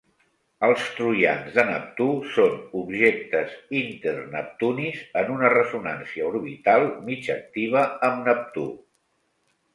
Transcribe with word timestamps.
Els 0.67 0.85
troians 0.99 1.51
de 1.57 1.65
Neptú 1.67 2.07
són 2.37 2.55
objectes 2.79 3.53
inter-neptunis 3.83 5.05
en 5.23 5.31
una 5.35 5.53
ressonància 5.57 6.27
orbital 6.33 6.89
mig 7.13 7.31
activa 7.37 7.87
amb 8.11 8.27
Neptú. 8.33 8.67